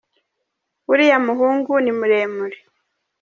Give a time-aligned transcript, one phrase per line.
[0.91, 2.57] Uriya umuhungu ni muremure.